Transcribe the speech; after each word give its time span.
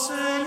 Moses. 0.00 0.39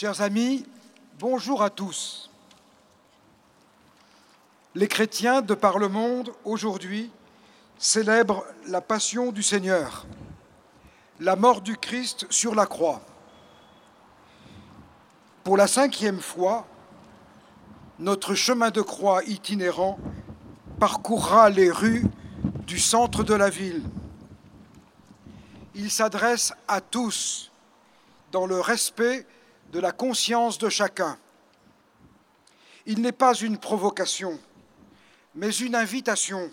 Chers 0.00 0.22
amis, 0.22 0.64
bonjour 1.18 1.62
à 1.62 1.68
tous. 1.68 2.30
Les 4.74 4.88
chrétiens 4.88 5.42
de 5.42 5.52
par 5.52 5.78
le 5.78 5.90
monde 5.90 6.32
aujourd'hui 6.46 7.10
célèbrent 7.76 8.46
la 8.66 8.80
passion 8.80 9.30
du 9.30 9.42
Seigneur, 9.42 10.06
la 11.18 11.36
mort 11.36 11.60
du 11.60 11.76
Christ 11.76 12.24
sur 12.30 12.54
la 12.54 12.64
croix. 12.64 13.02
Pour 15.44 15.58
la 15.58 15.66
cinquième 15.66 16.22
fois, 16.22 16.66
notre 17.98 18.34
chemin 18.34 18.70
de 18.70 18.80
croix 18.80 19.22
itinérant 19.24 19.98
parcourra 20.78 21.50
les 21.50 21.70
rues 21.70 22.06
du 22.66 22.78
centre 22.78 23.22
de 23.22 23.34
la 23.34 23.50
ville. 23.50 23.82
Il 25.74 25.90
s'adresse 25.90 26.54
à 26.68 26.80
tous 26.80 27.52
dans 28.32 28.46
le 28.46 28.60
respect 28.60 29.26
de 29.70 29.80
la 29.80 29.92
conscience 29.92 30.58
de 30.58 30.68
chacun. 30.68 31.18
Il 32.86 33.00
n'est 33.00 33.12
pas 33.12 33.34
une 33.34 33.58
provocation, 33.58 34.38
mais 35.34 35.50
une 35.50 35.74
invitation 35.74 36.50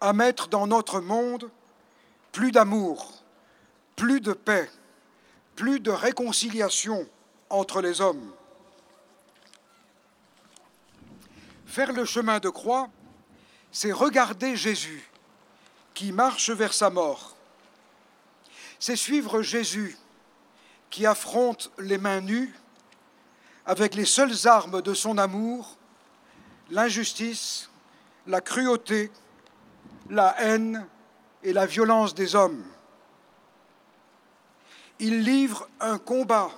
à 0.00 0.12
mettre 0.12 0.48
dans 0.48 0.66
notre 0.66 1.00
monde 1.00 1.50
plus 2.32 2.52
d'amour, 2.52 3.22
plus 3.94 4.20
de 4.20 4.32
paix, 4.32 4.70
plus 5.54 5.80
de 5.80 5.90
réconciliation 5.90 7.08
entre 7.50 7.80
les 7.80 8.00
hommes. 8.00 8.32
Faire 11.66 11.92
le 11.92 12.04
chemin 12.04 12.38
de 12.38 12.48
croix, 12.48 12.88
c'est 13.70 13.92
regarder 13.92 14.56
Jésus 14.56 15.10
qui 15.94 16.12
marche 16.12 16.50
vers 16.50 16.72
sa 16.72 16.90
mort. 16.90 17.36
C'est 18.78 18.96
suivre 18.96 19.42
Jésus 19.42 19.96
qui 20.90 21.06
affronte 21.06 21.70
les 21.78 21.98
mains 21.98 22.20
nues 22.20 22.54
avec 23.64 23.94
les 23.94 24.04
seules 24.04 24.46
armes 24.46 24.80
de 24.80 24.94
son 24.94 25.18
amour, 25.18 25.76
l'injustice, 26.70 27.68
la 28.26 28.40
cruauté, 28.40 29.10
la 30.08 30.40
haine 30.40 30.86
et 31.42 31.52
la 31.52 31.66
violence 31.66 32.14
des 32.14 32.34
hommes. 32.34 32.64
Il 34.98 35.22
livre 35.22 35.68
un 35.80 35.98
combat 35.98 36.50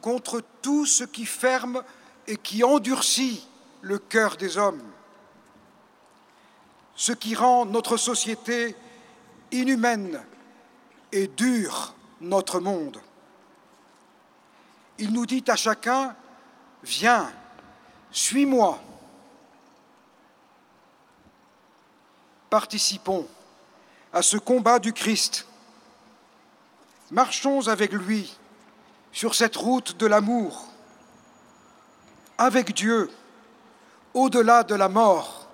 contre 0.00 0.42
tout 0.60 0.86
ce 0.86 1.04
qui 1.04 1.24
ferme 1.24 1.82
et 2.26 2.36
qui 2.36 2.62
endurcit 2.62 3.46
le 3.80 3.98
cœur 3.98 4.36
des 4.36 4.58
hommes, 4.58 4.82
ce 6.94 7.12
qui 7.12 7.34
rend 7.34 7.64
notre 7.64 7.96
société 7.96 8.76
inhumaine 9.50 10.20
et 11.12 11.28
dure 11.28 11.94
notre 12.20 12.60
monde. 12.60 13.00
Il 14.98 15.12
nous 15.12 15.26
dit 15.26 15.44
à 15.46 15.56
chacun, 15.56 16.14
viens, 16.82 17.32
suis-moi. 18.10 18.80
Participons 22.50 23.26
à 24.12 24.22
ce 24.22 24.36
combat 24.36 24.78
du 24.78 24.92
Christ. 24.92 25.46
Marchons 27.10 27.68
avec 27.68 27.92
lui 27.92 28.36
sur 29.12 29.34
cette 29.34 29.56
route 29.56 29.96
de 29.96 30.06
l'amour, 30.06 30.66
avec 32.36 32.74
Dieu, 32.74 33.10
au-delà 34.14 34.62
de 34.64 34.74
la 34.74 34.88
mort. 34.88 35.48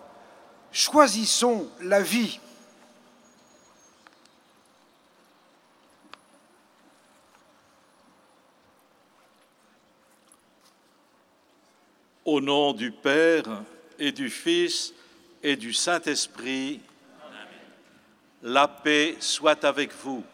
Choisissons 0.73 1.69
la 1.81 2.01
vie. 2.01 2.41
Au 12.25 12.41
nom 12.41 12.73
du 12.73 12.91
Père 12.91 13.63
et 13.99 14.11
du 14.11 14.31
Fils 14.31 14.95
et 15.43 15.57
du 15.57 15.75
Saint-Esprit, 15.75 16.81
la 18.43 18.67
paix 18.67 19.17
soit 19.21 19.65
avec 19.65 19.93
vous. 19.93 20.25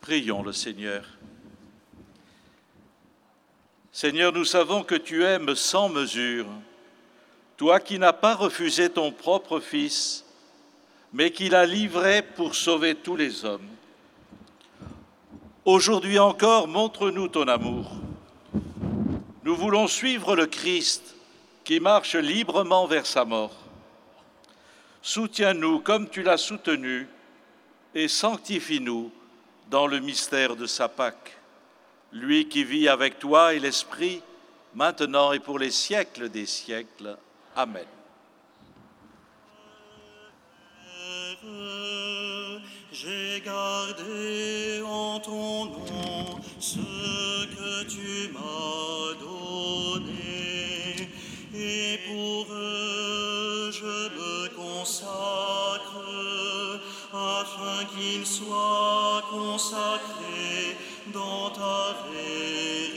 Prions 0.00 0.42
le 0.42 0.52
Seigneur. 0.52 1.04
Seigneur, 3.90 4.32
nous 4.32 4.44
savons 4.44 4.84
que 4.84 4.94
tu 4.94 5.24
aimes 5.24 5.54
sans 5.54 5.88
mesure, 5.88 6.46
toi 7.56 7.78
qui 7.78 7.98
n'as 7.98 8.12
pas 8.12 8.34
refusé 8.34 8.90
ton 8.90 9.12
propre 9.12 9.60
Fils, 9.60 10.24
mais 11.12 11.30
qui 11.30 11.48
l'as 11.48 11.66
livré 11.66 12.22
pour 12.22 12.54
sauver 12.54 12.94
tous 12.94 13.16
les 13.16 13.44
hommes. 13.44 13.68
Aujourd'hui 15.64 16.18
encore, 16.18 16.68
montre-nous 16.68 17.28
ton 17.28 17.46
amour. 17.48 17.92
Nous 19.44 19.56
voulons 19.56 19.88
suivre 19.88 20.36
le 20.36 20.46
Christ 20.46 21.14
qui 21.64 21.80
marche 21.80 22.14
librement 22.14 22.86
vers 22.86 23.06
sa 23.06 23.24
mort. 23.24 23.56
Soutiens-nous 25.02 25.80
comme 25.80 26.08
tu 26.08 26.22
l'as 26.22 26.38
soutenu 26.38 27.08
et 27.94 28.06
sanctifie-nous 28.06 29.10
dans 29.68 29.86
le 29.86 29.98
mystère 29.98 30.54
de 30.54 30.66
sa 30.66 30.88
Pâque. 30.88 31.36
Lui 32.12 32.48
qui 32.48 32.62
vit 32.62 32.88
avec 32.88 33.18
toi 33.18 33.54
et 33.54 33.58
l'Esprit, 33.58 34.22
maintenant 34.74 35.32
et 35.32 35.40
pour 35.40 35.58
les 35.58 35.70
siècles 35.70 36.28
des 36.28 36.46
siècles. 36.46 37.16
Amen. 37.56 37.86
J'ai 42.92 43.42
gardé 43.44 44.82
en 44.86 45.18
ton 45.18 45.64
nom 45.64 46.40
ce 46.60 46.76
que 46.76 47.84
tu 47.88 48.32
m'as 48.32 49.14
donné, 49.18 49.31
afin 58.12 58.18
qu'ils 58.18 58.26
soient 58.26 59.22
consacrés 59.30 60.76
dans 61.12 61.50
ta 61.50 61.96
vérité. 62.10 62.91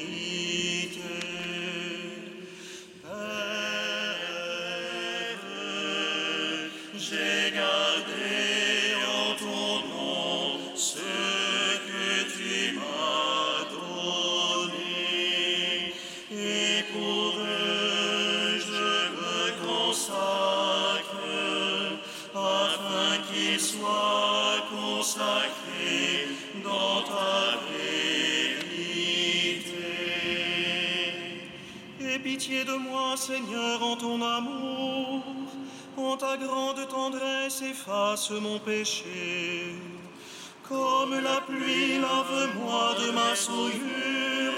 Seigneur, 33.28 33.82
en 33.82 33.96
ton 33.96 34.22
amour. 34.22 35.24
En 35.98 36.16
ta 36.16 36.38
grande 36.38 36.88
tendresse, 36.88 37.64
efface 37.64 38.30
mon 38.30 38.60
péché. 38.60 39.74
Comme 40.70 41.20
la 41.30 41.42
pluie, 41.42 41.98
lave-moi 41.98 42.94
de 43.02 43.12
ma 43.20 43.36
souillure. 43.36 44.54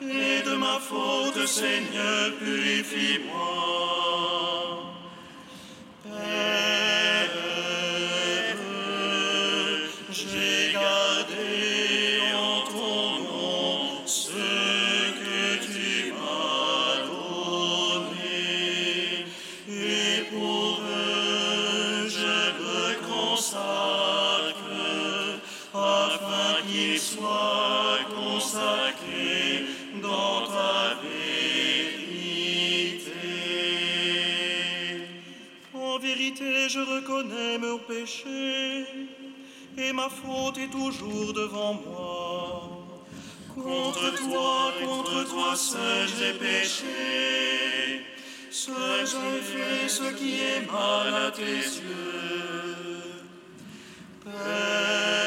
Et 0.00 0.42
de 0.48 0.54
ma 0.54 0.78
faute, 0.78 1.44
Seigneur, 1.44 2.36
purifie-moi. 2.38 3.47
Est 40.68 40.72
toujours 40.72 41.32
devant 41.32 41.74
moi. 41.74 42.70
Contre 43.54 44.14
toi, 44.16 44.72
contre 44.82 45.28
toi 45.28 45.56
seul 45.56 46.08
j'ai 46.18 46.32
péché, 46.34 48.04
seul 48.50 49.04
j'ai 49.04 49.40
fait 49.40 49.88
ce 49.88 50.12
qui 50.14 50.40
est 50.40 50.70
mal 50.70 51.26
à 51.26 51.30
tes 51.30 51.42
yeux. 51.42 52.66
Père, 54.24 55.17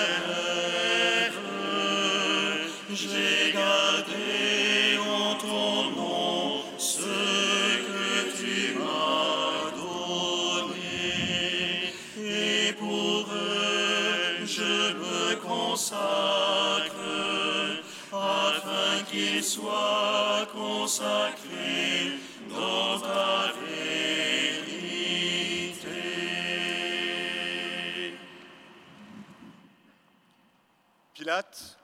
Pilate, 31.13 31.77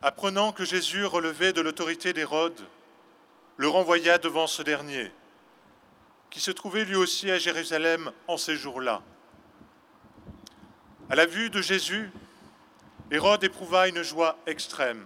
apprenant 0.00 0.52
que 0.52 0.64
Jésus 0.64 1.04
relevait 1.04 1.52
de 1.52 1.60
l'autorité 1.60 2.12
d'Hérode, 2.14 2.58
le 3.58 3.68
renvoya 3.68 4.16
devant 4.18 4.46
ce 4.46 4.62
dernier, 4.62 5.12
qui 6.30 6.40
se 6.40 6.50
trouvait 6.50 6.86
lui 6.86 6.96
aussi 6.96 7.30
à 7.30 7.38
Jérusalem 7.38 8.12
en 8.28 8.38
ces 8.38 8.56
jours-là. 8.56 9.02
À 11.10 11.16
la 11.16 11.26
vue 11.26 11.50
de 11.50 11.60
Jésus, 11.60 12.10
Hérode 13.10 13.44
éprouva 13.44 13.88
une 13.88 14.02
joie 14.02 14.38
extrême. 14.46 15.04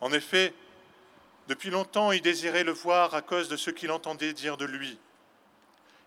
En 0.00 0.12
effet, 0.12 0.54
depuis 1.48 1.70
longtemps 1.70 2.12
il 2.12 2.20
désirait 2.20 2.62
le 2.62 2.72
voir 2.72 3.14
à 3.14 3.22
cause 3.22 3.48
de 3.48 3.56
ce 3.56 3.70
qu'il 3.70 3.90
entendait 3.90 4.34
dire 4.34 4.58
de 4.58 4.66
lui, 4.66 4.98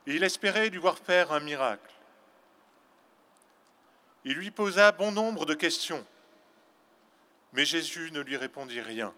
et 0.05 0.15
il 0.15 0.23
espérait 0.23 0.69
lui 0.69 0.77
voir 0.77 0.97
faire 0.97 1.31
un 1.31 1.39
miracle. 1.39 1.91
Il 4.23 4.33
lui 4.33 4.51
posa 4.51 4.91
bon 4.91 5.11
nombre 5.11 5.47
de 5.47 5.55
questions, 5.55 6.05
mais 7.53 7.65
Jésus 7.65 8.11
ne 8.11 8.21
lui 8.21 8.37
répondit 8.37 8.81
rien. 8.81 9.13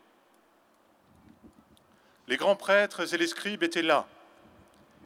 Les 2.28 2.38
grands 2.38 2.56
prêtres 2.56 3.14
et 3.14 3.18
les 3.18 3.28
scribes 3.28 3.64
étaient 3.64 3.82
là, 3.82 4.08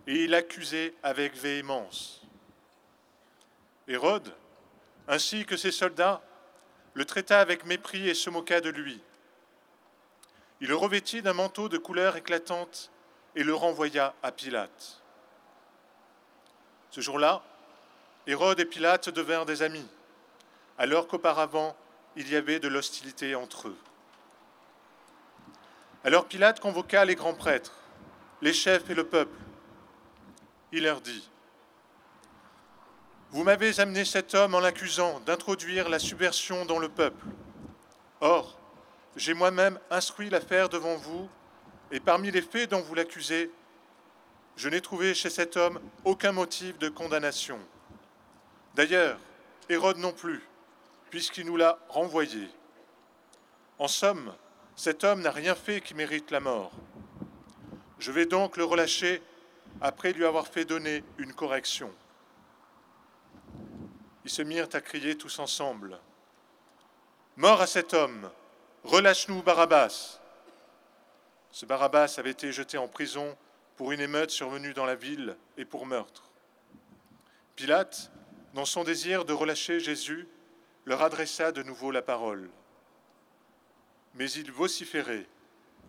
et 0.05 0.23
il 0.23 0.35
accusait 0.35 0.93
avec 1.01 1.35
véhémence. 1.35 2.21
Hérode, 3.87 4.35
ainsi 5.07 5.45
que 5.45 5.57
ses 5.57 5.71
soldats, 5.71 6.21
le 6.93 7.05
traita 7.05 7.39
avec 7.39 7.65
mépris 7.65 8.07
et 8.07 8.13
se 8.13 8.29
moqua 8.29 8.61
de 8.61 8.69
lui. 8.69 9.01
Il 10.61 10.69
le 10.69 10.75
revêtit 10.75 11.21
d'un 11.21 11.33
manteau 11.33 11.69
de 11.69 11.77
couleur 11.77 12.15
éclatante 12.15 12.91
et 13.35 13.43
le 13.43 13.53
renvoya 13.53 14.13
à 14.23 14.31
Pilate. 14.31 15.01
Ce 16.89 17.01
jour-là, 17.01 17.43
Hérode 18.25 18.59
et 18.59 18.65
Pilate 18.65 19.09
devinrent 19.09 19.45
des 19.45 19.61
amis, 19.61 19.87
alors 20.77 21.07
qu'auparavant 21.07 21.75
il 22.15 22.27
y 22.29 22.35
avait 22.35 22.59
de 22.59 22.67
l'hostilité 22.67 23.35
entre 23.35 23.67
eux. 23.67 23.77
Alors 26.03 26.25
Pilate 26.25 26.59
convoqua 26.59 27.05
les 27.05 27.15
grands 27.15 27.35
prêtres, 27.35 27.73
les 28.41 28.53
chefs 28.53 28.89
et 28.89 28.95
le 28.95 29.05
peuple. 29.05 29.37
Il 30.71 30.83
leur 30.83 31.01
dit, 31.01 31.29
Vous 33.29 33.43
m'avez 33.43 33.79
amené 33.79 34.03
cet 34.03 34.33
homme 34.33 34.55
en 34.55 34.59
l'accusant 34.59 35.19
d'introduire 35.21 35.89
la 35.89 35.99
subversion 35.99 36.65
dans 36.65 36.79
le 36.79 36.89
peuple. 36.89 37.25
Or, 38.19 38.56
j'ai 39.17 39.33
moi-même 39.33 39.79
instruit 39.89 40.29
l'affaire 40.29 40.69
devant 40.69 40.95
vous, 40.95 41.27
et 41.91 41.99
parmi 41.99 42.31
les 42.31 42.41
faits 42.41 42.69
dont 42.69 42.81
vous 42.81 42.93
l'accusez, 42.95 43.51
je 44.55 44.69
n'ai 44.69 44.81
trouvé 44.81 45.13
chez 45.13 45.29
cet 45.29 45.57
homme 45.57 45.79
aucun 46.05 46.31
motif 46.31 46.77
de 46.77 46.89
condamnation. 46.89 47.59
D'ailleurs, 48.75 49.19
Hérode 49.69 49.97
non 49.97 50.11
plus, 50.11 50.43
puisqu'il 51.09 51.45
nous 51.45 51.57
l'a 51.57 51.79
renvoyé. 51.89 52.47
En 53.79 53.87
somme, 53.87 54.33
cet 54.75 55.03
homme 55.03 55.21
n'a 55.21 55.31
rien 55.31 55.55
fait 55.55 55.81
qui 55.81 55.95
mérite 55.95 56.31
la 56.31 56.39
mort. 56.39 56.71
Je 57.99 58.11
vais 58.11 58.25
donc 58.25 58.57
le 58.57 58.63
relâcher 58.63 59.21
après 59.81 60.13
lui 60.13 60.25
avoir 60.25 60.47
fait 60.47 60.65
donner 60.65 61.03
une 61.17 61.33
correction. 61.33 61.91
Ils 64.25 64.31
se 64.31 64.41
mirent 64.43 64.69
à 64.73 64.81
crier 64.81 65.17
tous 65.17 65.39
ensemble. 65.39 65.99
Mort 67.35 67.61
à 67.61 67.67
cet 67.67 67.93
homme, 67.93 68.29
relâche-nous 68.87 69.43
Barabbas. 69.43 70.19
Ce 71.51 71.65
Barabbas 71.65 72.15
avait 72.17 72.31
été 72.31 72.53
jeté 72.53 72.77
en 72.77 72.87
prison 72.87 73.37
pour 73.75 73.91
une 73.91 73.99
émeute 73.99 74.31
survenue 74.31 74.73
dans 74.73 74.85
la 74.85 74.95
ville 74.95 75.35
et 75.57 75.65
pour 75.65 75.85
meurtre. 75.85 76.31
Pilate, 77.55 78.11
dans 78.53 78.65
son 78.65 78.85
désir 78.85 79.25
de 79.25 79.33
relâcher 79.33 79.79
Jésus, 79.81 80.27
leur 80.85 81.01
adressa 81.01 81.51
de 81.51 81.63
nouveau 81.63 81.91
la 81.91 82.01
parole. 82.01 82.49
Mais 84.15 84.31
ils 84.31 84.51
vociféraient 84.51 85.27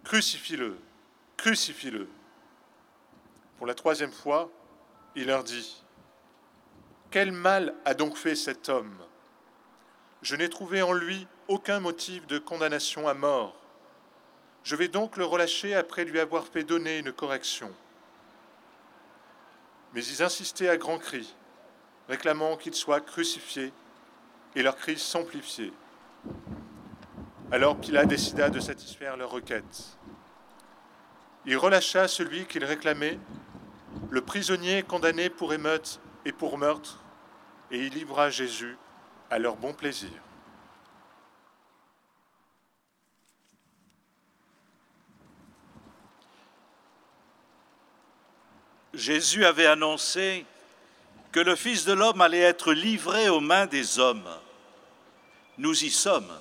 Crucifie-le, 0.05 0.77
crucifie-le. 1.37 2.09
Pour 3.59 3.67
la 3.67 3.75
troisième 3.75 4.13
fois, 4.13 4.51
il 5.15 5.27
leur 5.27 5.45
dit 5.45 5.85
Quel 7.11 7.31
mal 7.31 7.75
a 7.85 7.95
donc 7.95 8.17
fait 8.17 8.35
cet 8.37 8.69
homme? 8.69 9.05
Je 10.23 10.35
n'ai 10.35 10.49
trouvé 10.49 10.83
en 10.83 10.93
lui 10.93 11.29
aucun 11.49 11.81
motif 11.81 12.27
de 12.27 12.39
condamnation 12.39 13.09
à 13.09 13.15
mort. 13.15 13.57
Je 14.63 14.77
vais 14.77 14.89
donc 14.89 15.17
le 15.17 15.25
relâcher 15.25 15.75
après 15.75 16.05
lui 16.05 16.21
avoir 16.21 16.47
fait 16.47 16.63
donner 16.63 16.99
une 16.99 17.13
correction. 17.13 17.73
Mais 19.95 20.05
ils 20.05 20.23
insistaient 20.23 20.69
à 20.69 20.77
grands 20.77 20.99
cris, 20.99 21.35
réclamant 22.09 22.57
qu'il 22.59 22.75
soit 22.75 23.01
crucifié, 23.01 23.73
et 24.55 24.63
leurs 24.63 24.77
cris 24.77 24.99
s'amplifiaient. 24.99 25.73
Alors 27.51 27.79
Pilate 27.79 28.09
décida 28.09 28.51
de 28.51 28.61
satisfaire 28.61 29.17
leur 29.17 29.31
requête. 29.31 29.97
Il 31.47 31.57
relâcha 31.57 32.09
celui 32.09 32.45
qu'il 32.45 32.65
réclamait, 32.65 33.19
le 34.11 34.21
prisonnier 34.21 34.83
condamné 34.83 35.31
pour 35.31 35.55
émeute 35.55 35.99
et 36.27 36.33
pour 36.33 36.59
meurtre, 36.59 37.03
et 37.71 37.79
il 37.79 37.95
livra 37.95 38.29
Jésus 38.29 38.77
à 39.31 39.39
leur 39.39 39.57
bon 39.57 39.73
plaisir. 39.73 40.11
Jésus 48.99 49.47
avait 49.47 49.67
annoncé 49.67 50.45
que 51.31 51.39
le 51.39 51.55
Fils 51.55 51.85
de 51.85 51.93
l'homme 51.93 52.21
allait 52.21 52.41
être 52.41 52.73
livré 52.73 53.29
aux 53.29 53.39
mains 53.39 53.67
des 53.67 54.01
hommes. 54.01 54.29
Nous 55.57 55.85
y 55.85 55.91
sommes. 55.91 56.33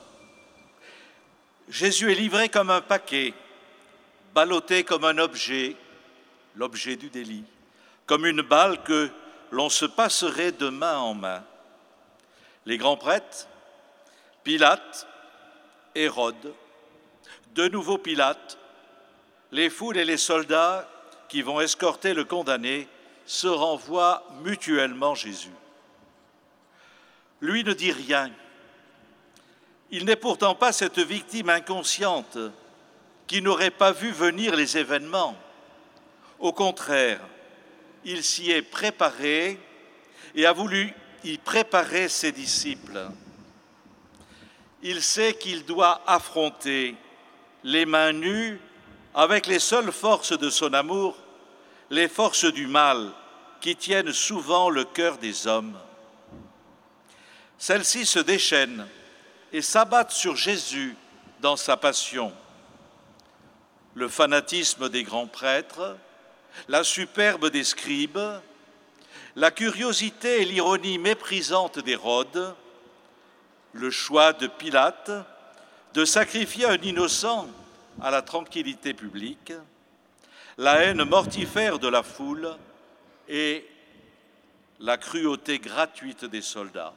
Jésus 1.70 2.12
est 2.12 2.16
livré 2.16 2.50
comme 2.50 2.72
un 2.72 2.82
paquet, 2.82 3.36
ballotté 4.34 4.84
comme 4.84 5.04
un 5.04 5.20
objet, 5.20 5.76
l'objet 6.56 6.96
du 6.96 7.12
délit, 7.12 7.44
comme 8.08 8.26
une 8.26 8.42
balle 8.42 8.82
que 8.82 9.12
l'on 9.52 9.70
se 9.70 9.86
passerait 9.86 10.52
de 10.52 10.70
main 10.70 10.98
en 10.98 11.14
main. 11.14 11.44
Les 12.66 12.78
grands 12.80 12.98
prêtres, 12.98 13.48
Pilate, 14.44 15.08
Hérode, 15.94 16.54
de 17.54 17.68
nouveau 17.68 18.00
Pilate, 18.00 18.58
les 19.52 19.70
foules 19.70 19.98
et 19.98 20.06
les 20.06 20.18
soldats 20.18 20.90
qui 21.29 21.41
vont 21.41 21.60
escorter 21.60 22.13
le 22.13 22.25
condamné 22.25 22.88
se 23.25 23.48
renvoient 23.48 24.24
mutuellement 24.43 25.15
Jésus. 25.15 25.51
Lui 27.41 27.63
ne 27.63 27.74
dit 27.74 27.91
rien. 27.91 28.31
Il 29.91 30.05
n'est 30.05 30.15
pourtant 30.15 30.55
pas 30.55 30.72
cette 30.72 31.00
victime 31.00 31.50
inconsciente 31.50 32.38
qui 33.27 33.41
n'aurait 33.41 33.72
pas 33.72 33.91
vu 33.91 34.12
venir 34.12 34.55
les 34.55 34.77
événements. 34.77 35.36
Au 36.39 36.53
contraire, 36.53 37.19
il 38.05 38.24
s'y 38.24 38.51
est 38.51 38.62
préparé 38.62 39.60
et 40.36 40.46
a 40.46 40.53
voulu 40.53 40.93
y 41.24 41.38
préparer 41.38 42.07
ses 42.07 42.31
disciples. 42.31 43.07
Il 44.81 45.01
sait 45.01 45.34
qu'il 45.34 45.65
doit 45.65 46.01
affronter 46.07 46.96
les 47.63 47.86
mains 47.86 48.13
nues 48.13 48.60
avec 49.17 49.47
les 49.47 49.57
seules 49.57 49.91
forces 49.91 50.38
de 50.38 50.51
son 50.51 50.74
amour, 50.74 51.17
les 51.89 52.07
forces 52.07 52.45
du 52.45 52.67
mal 52.67 53.12
qui 53.59 53.75
tiennent 53.75 54.13
souvent 54.13 54.69
le 54.69 54.86
cœur 54.86 55.17
des 55.17 55.47
hommes. 55.47 55.75
Celles-ci 57.57 58.05
se 58.05 58.19
déchaînent 58.19 58.88
et 59.51 59.63
s'abattent 59.63 60.12
sur 60.12 60.36
Jésus 60.36 60.95
dans 61.41 61.55
sa 61.55 61.77
passion. 61.77 62.31
Le 63.95 64.07
fanatisme 64.07 64.88
des 64.88 65.01
grands 65.01 65.25
prêtres, 65.25 65.97
la 66.67 66.83
superbe 66.83 67.50
des 67.50 67.63
scribes, 67.63 68.19
la 69.36 69.50
curiosité 69.50 70.43
et 70.43 70.45
l'ironie 70.45 71.00
méprisante 71.00 71.79
d'Hérode, 71.79 72.53
le 73.74 73.89
choix 73.89 74.33
de 74.33 74.45
Pilate 74.45 75.09
de 75.95 76.05
sacrifier 76.05 76.65
un 76.65 76.77
innocent 76.77 77.47
à 78.01 78.12
la 78.12 78.22
tranquillité 78.22 78.94
publique, 78.94 79.54
la 80.58 80.84
haine 80.84 81.04
mortifère 81.04 81.80
de 81.80 81.88
la 81.88 82.04
foule 82.04 82.56
et 83.27 83.66
la 84.80 84.98
cruauté 84.98 85.60
gratuite 85.60 86.25
des 86.25 86.42
soldats. 86.42 86.94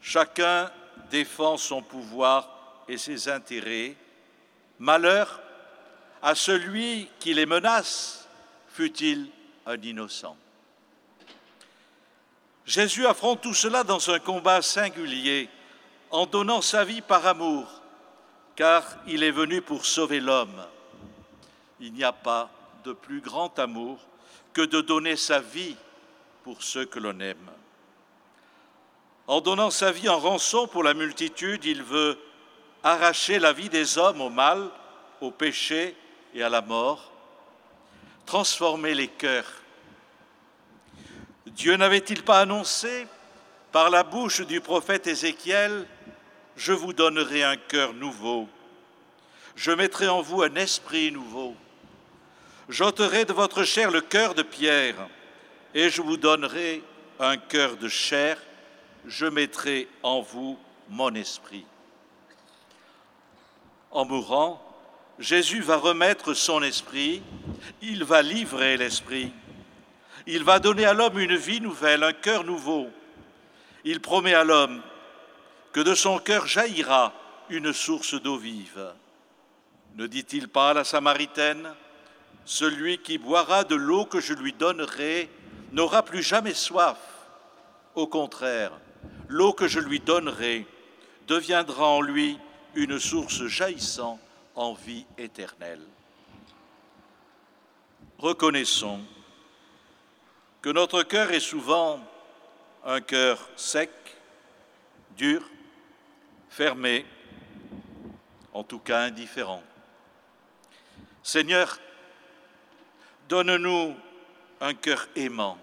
Chacun 0.00 0.70
défend 1.10 1.56
son 1.56 1.82
pouvoir 1.82 2.84
et 2.88 2.96
ses 2.96 3.28
intérêts. 3.28 3.96
Malheur 4.78 5.40
à 6.22 6.34
celui 6.34 7.08
qui 7.18 7.34
les 7.34 7.46
menace, 7.46 8.28
fût-il 8.68 9.28
un 9.66 9.76
innocent. 9.76 10.36
Jésus 12.66 13.06
affronte 13.06 13.40
tout 13.40 13.54
cela 13.54 13.84
dans 13.84 14.10
un 14.10 14.18
combat 14.18 14.62
singulier, 14.62 15.48
en 16.10 16.26
donnant 16.26 16.60
sa 16.60 16.84
vie 16.84 17.00
par 17.00 17.26
amour, 17.26 17.79
car 18.56 18.84
il 19.06 19.22
est 19.22 19.30
venu 19.30 19.62
pour 19.62 19.86
sauver 19.86 20.20
l'homme. 20.20 20.66
Il 21.80 21.92
n'y 21.92 22.04
a 22.04 22.12
pas 22.12 22.50
de 22.84 22.92
plus 22.92 23.20
grand 23.20 23.58
amour 23.58 23.98
que 24.52 24.62
de 24.62 24.80
donner 24.80 25.16
sa 25.16 25.40
vie 25.40 25.76
pour 26.42 26.62
ceux 26.62 26.84
que 26.84 26.98
l'on 26.98 27.18
aime. 27.20 27.50
En 29.26 29.40
donnant 29.40 29.70
sa 29.70 29.92
vie 29.92 30.08
en 30.08 30.18
rançon 30.18 30.66
pour 30.66 30.82
la 30.82 30.94
multitude, 30.94 31.64
il 31.64 31.82
veut 31.82 32.18
arracher 32.82 33.38
la 33.38 33.52
vie 33.52 33.68
des 33.68 33.98
hommes 33.98 34.20
au 34.20 34.30
mal, 34.30 34.68
au 35.20 35.30
péché 35.30 35.94
et 36.34 36.42
à 36.42 36.48
la 36.48 36.62
mort, 36.62 37.12
transformer 38.26 38.94
les 38.94 39.08
cœurs. 39.08 39.52
Dieu 41.46 41.76
n'avait-il 41.76 42.22
pas 42.22 42.40
annoncé 42.40 43.06
par 43.72 43.90
la 43.90 44.02
bouche 44.02 44.40
du 44.40 44.60
prophète 44.60 45.06
Ézéchiel, 45.06 45.86
Je 46.56 46.72
vous 46.72 46.92
donnerai 46.92 47.42
un 47.42 47.56
cœur 47.56 47.94
nouveau, 47.94 48.48
je 49.56 49.70
mettrai 49.70 50.08
en 50.08 50.20
vous 50.20 50.42
un 50.42 50.54
esprit 50.56 51.10
nouveau, 51.10 51.54
j'ôterai 52.68 53.24
de 53.24 53.32
votre 53.32 53.64
chair 53.64 53.90
le 53.90 54.00
cœur 54.00 54.34
de 54.34 54.42
pierre, 54.42 54.96
et 55.74 55.90
je 55.90 56.02
vous 56.02 56.16
donnerai 56.16 56.82
un 57.18 57.36
cœur 57.36 57.76
de 57.76 57.88
chair, 57.88 58.36
je 59.06 59.26
mettrai 59.26 59.88
en 60.02 60.20
vous 60.20 60.58
mon 60.88 61.14
esprit. 61.14 61.64
En 63.90 64.04
mourant, 64.04 64.62
Jésus 65.18 65.60
va 65.60 65.76
remettre 65.76 66.34
son 66.34 66.62
esprit, 66.62 67.22
il 67.82 68.04
va 68.04 68.22
livrer 68.22 68.76
l'esprit, 68.76 69.32
il 70.26 70.44
va 70.44 70.58
donner 70.58 70.84
à 70.84 70.94
l'homme 70.94 71.18
une 71.18 71.36
vie 71.36 71.60
nouvelle, 71.60 72.02
un 72.02 72.12
cœur 72.12 72.44
nouveau. 72.44 72.88
Il 73.84 74.00
promet 74.00 74.34
à 74.34 74.44
l'homme 74.44 74.82
que 75.72 75.80
de 75.80 75.94
son 75.94 76.18
cœur 76.18 76.46
jaillira 76.46 77.12
une 77.48 77.72
source 77.72 78.14
d'eau 78.14 78.36
vive. 78.36 78.92
Ne 79.96 80.06
dit-il 80.06 80.48
pas 80.48 80.70
à 80.70 80.74
la 80.74 80.84
Samaritaine, 80.84 81.74
Celui 82.44 82.98
qui 82.98 83.18
boira 83.18 83.64
de 83.64 83.74
l'eau 83.74 84.06
que 84.06 84.18
je 84.18 84.32
lui 84.32 84.52
donnerai 84.52 85.28
n'aura 85.72 86.02
plus 86.02 86.22
jamais 86.22 86.54
soif. 86.54 86.98
Au 87.94 88.06
contraire, 88.06 88.72
l'eau 89.28 89.52
que 89.52 89.68
je 89.68 89.78
lui 89.78 90.00
donnerai 90.00 90.66
deviendra 91.28 91.86
en 91.86 92.00
lui 92.00 92.38
une 92.74 92.98
source 92.98 93.46
jaillissant 93.46 94.18
en 94.56 94.72
vie 94.72 95.06
éternelle. 95.18 95.84
Reconnaissons 98.18 99.00
que 100.62 100.70
notre 100.70 101.02
cœur 101.02 101.30
est 101.30 101.40
souvent 101.40 102.00
un 102.84 103.00
cœur 103.00 103.48
sec, 103.56 103.90
dur, 105.16 105.42
fermé, 106.50 107.06
en 108.52 108.64
tout 108.64 108.80
cas 108.80 109.00
indifférent. 109.02 109.62
Seigneur, 111.22 111.78
donne-nous 113.28 113.94
un 114.60 114.74
cœur 114.74 115.08
aimant, 115.14 115.56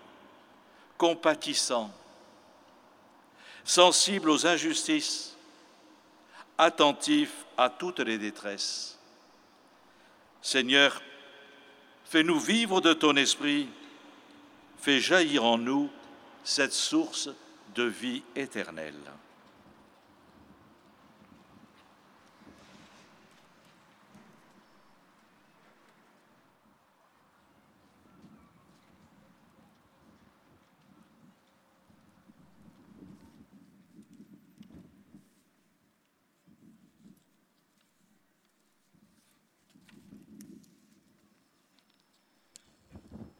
compatissant, 0.97 1.91
sensible 3.63 4.29
aux 4.29 4.47
injustices, 4.47 5.35
attentif 6.57 7.45
à 7.57 7.69
toutes 7.69 7.99
les 7.99 8.17
détresses. 8.17 8.97
Seigneur, 10.41 11.01
fais-nous 12.05 12.39
vivre 12.39 12.79
de 12.79 12.93
ton 12.93 13.15
esprit, 13.17 13.69
fais 14.79 15.01
jaillir 15.01 15.43
en 15.43 15.57
nous 15.57 15.91
cette 16.43 16.73
source 16.73 17.29
de 17.75 17.83
vie 17.83 18.23
éternelle. 18.35 18.95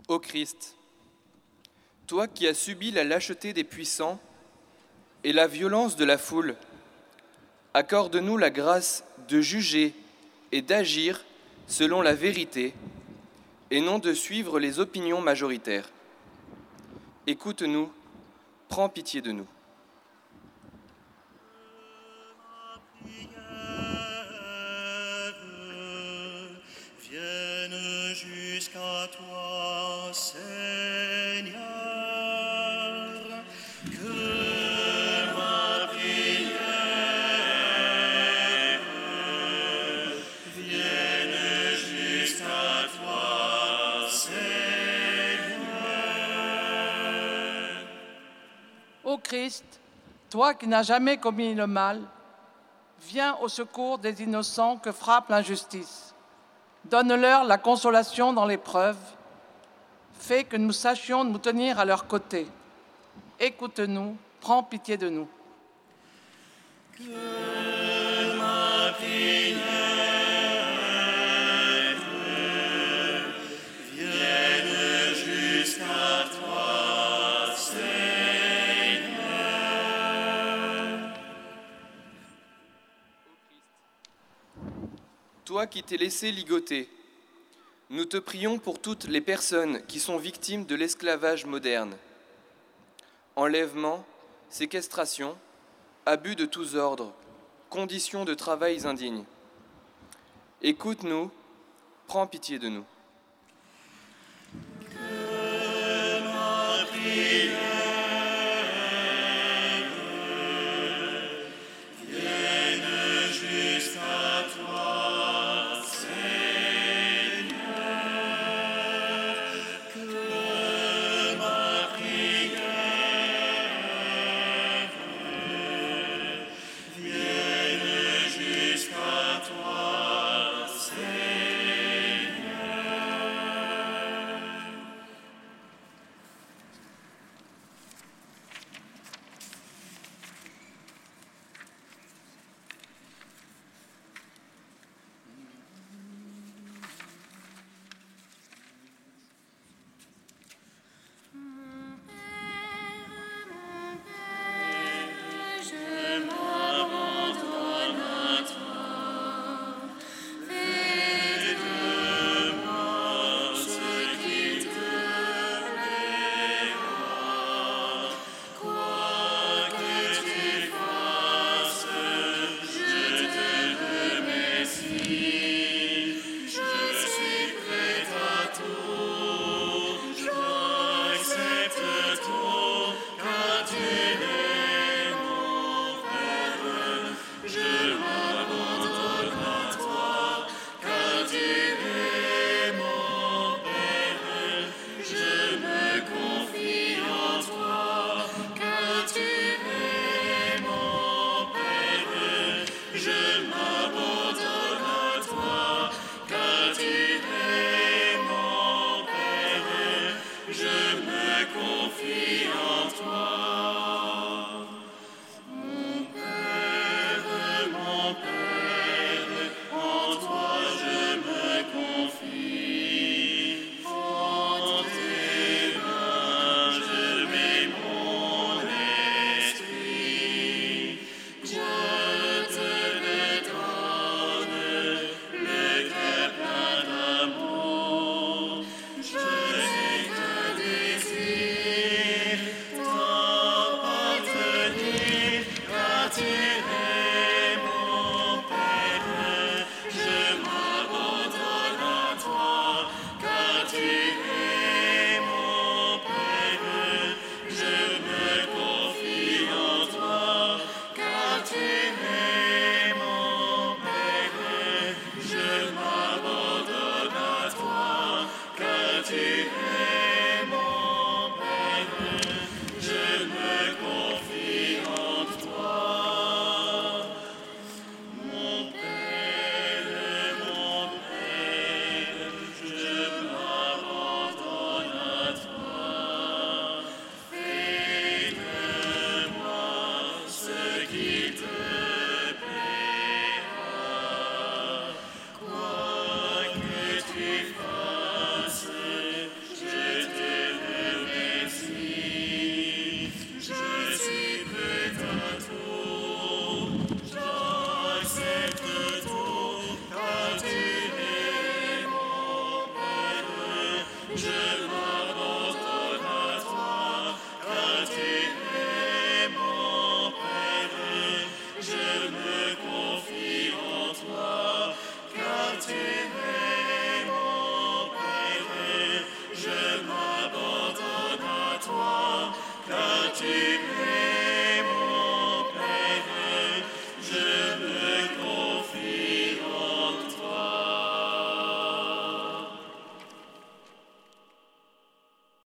Ô 0.08 0.20
Christ, 0.20 0.78
toi 2.08 2.30
qui 2.30 2.48
as 2.48 2.54
subi 2.54 2.92
la 2.92 3.04
lâcheté 3.04 3.52
des 3.52 3.66
puissants 3.66 4.22
et 5.26 5.34
la 5.34 5.48
violence 5.48 5.98
de 5.98 6.06
la 6.06 6.18
foule, 6.18 6.56
accorde-nous 7.74 8.38
la 8.38 8.50
grâce 8.50 9.04
de 9.28 9.42
juger 9.42 9.94
et 10.54 10.62
d'agir 10.62 11.26
selon 11.68 12.02
la 12.02 12.14
vérité 12.14 12.74
et 13.70 13.82
non 13.82 14.00
de 14.00 14.14
suivre 14.14 14.60
les 14.60 14.80
opinions 14.80 15.20
majoritaires. 15.20 15.90
Écoute-nous, 17.28 17.92
prends 18.70 18.88
pitié 18.88 19.20
de 19.20 19.34
nous. 19.34 19.48
Christ, 49.38 49.79
toi 50.32 50.56
qui 50.56 50.67
n'as 50.67 50.82
jamais 50.82 51.17
commis 51.17 51.53
le 51.53 51.67
mal, 51.67 52.01
viens 53.01 53.36
au 53.38 53.48
secours 53.48 54.00
des 54.00 54.24
innocents 54.24 54.77
que 54.77 54.91
frappe 54.91 55.29
l'injustice. 55.29 56.15
Donne-leur 56.86 57.44
la 57.44 57.60
consolation 57.60 58.34
dans 58.34 58.46
l'épreuve. 58.46 58.98
Fais 60.13 60.44
que 60.44 60.58
nous 60.58 60.72
sachions 60.72 61.24
nous 61.24 61.38
tenir 61.38 61.77
à 61.77 61.86
leur 61.86 62.08
côté. 62.08 62.48
Écoute-nous, 63.39 64.17
prends 64.41 64.63
pitié 64.63 64.98
de 64.98 65.10
nous. 65.10 65.27
Qui 85.65 85.81
t'es 85.81 85.98
laissé 85.98 86.31
ligoter, 86.31 86.87
nous 87.89 88.05
te 88.05 88.17
prions 88.17 88.59
pour 88.59 88.79
toutes 88.79 89.05
les 89.05 89.22
personnes 89.22 89.83
qui 89.87 90.00
sont 90.00 90.17
victimes 90.17 90.65
de 90.65 90.75
l'esclavage 90.75 91.46
moderne. 91.46 91.98
Enlèvement, 93.35 94.05
séquestration, 94.50 95.35
abus 96.05 96.35
de 96.35 96.46
tous 96.46 96.75
ordres, 96.75 97.11
conditions 97.72 98.24
de 98.24 98.35
travail 98.35 98.85
indignes. 98.85 99.25
Écoute-nous, 100.61 101.31
prends 102.05 102.27
pitié 102.27 102.59
de 102.59 102.70
nous. 102.70 102.85